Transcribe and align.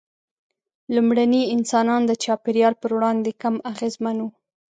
لومړني 0.95 1.43
انسانان 1.55 2.01
د 2.05 2.11
چاپېریال 2.23 2.73
پر 2.81 2.91
وړاندې 2.97 3.31
کم 3.41 3.55
اغېزمن 3.71 4.17
وو. 4.21 4.29